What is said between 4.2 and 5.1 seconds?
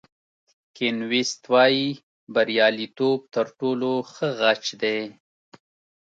غچ دی.